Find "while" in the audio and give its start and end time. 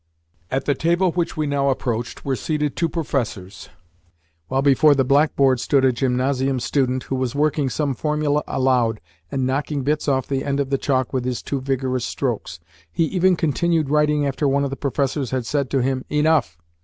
4.47-4.63